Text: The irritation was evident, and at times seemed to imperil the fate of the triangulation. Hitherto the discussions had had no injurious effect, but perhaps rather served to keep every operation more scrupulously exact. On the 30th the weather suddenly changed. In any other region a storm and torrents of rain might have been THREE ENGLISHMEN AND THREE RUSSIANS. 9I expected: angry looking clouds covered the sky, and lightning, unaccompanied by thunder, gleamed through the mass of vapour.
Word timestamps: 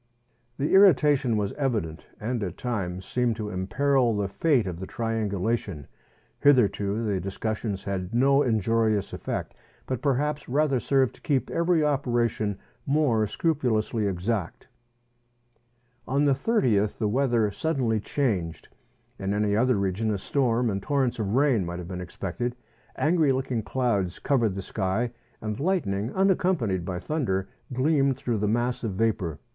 The 0.57 0.73
irritation 0.73 1.37
was 1.37 1.53
evident, 1.53 2.07
and 2.19 2.41
at 2.41 2.57
times 2.57 3.05
seemed 3.05 3.35
to 3.35 3.51
imperil 3.51 4.17
the 4.17 4.27
fate 4.27 4.65
of 4.65 4.79
the 4.79 4.87
triangulation. 4.87 5.85
Hitherto 6.39 7.05
the 7.05 7.19
discussions 7.19 7.83
had 7.83 8.01
had 8.01 8.15
no 8.15 8.41
injurious 8.41 9.13
effect, 9.13 9.53
but 9.85 10.01
perhaps 10.01 10.49
rather 10.49 10.79
served 10.79 11.13
to 11.13 11.21
keep 11.21 11.51
every 11.51 11.83
operation 11.85 12.57
more 12.87 13.27
scrupulously 13.27 14.07
exact. 14.07 14.67
On 16.07 16.25
the 16.25 16.33
30th 16.33 16.97
the 16.97 17.07
weather 17.07 17.51
suddenly 17.51 17.99
changed. 17.99 18.69
In 19.19 19.35
any 19.35 19.55
other 19.55 19.75
region 19.77 20.09
a 20.09 20.17
storm 20.17 20.71
and 20.71 20.81
torrents 20.81 21.19
of 21.19 21.35
rain 21.35 21.63
might 21.63 21.77
have 21.77 21.87
been 21.87 21.99
THREE 21.99 22.07
ENGLISHMEN 22.17 22.53
AND 22.95 22.95
THREE 22.95 22.97
RUSSIANS. 22.97 22.97
9I 22.97 22.97
expected: 22.97 23.05
angry 23.05 23.31
looking 23.31 23.61
clouds 23.61 24.17
covered 24.17 24.55
the 24.55 24.63
sky, 24.63 25.11
and 25.41 25.59
lightning, 25.59 26.11
unaccompanied 26.15 26.83
by 26.85 26.97
thunder, 26.97 27.47
gleamed 27.71 28.17
through 28.17 28.39
the 28.39 28.47
mass 28.47 28.83
of 28.83 28.93
vapour. 28.93 29.37